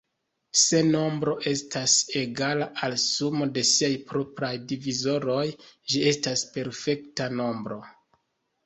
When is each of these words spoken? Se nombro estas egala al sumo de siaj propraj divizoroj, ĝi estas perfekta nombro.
Se 0.59 0.79
nombro 0.85 1.35
estas 1.51 1.93
egala 2.21 2.69
al 2.87 2.97
sumo 3.03 3.49
de 3.59 3.65
siaj 3.73 3.91
propraj 4.13 4.53
divizoroj, 4.73 5.45
ĝi 5.93 6.05
estas 6.15 6.47
perfekta 6.59 7.31
nombro. 7.41 7.81